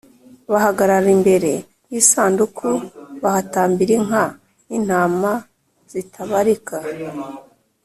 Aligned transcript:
bahagarara 0.51 1.07
imbere 1.17 1.51
y’isanduku 1.91 2.69
bahatambira 3.21 3.93
inka 3.99 4.25
n’intama 4.67 5.31
zitabarika 5.91 6.77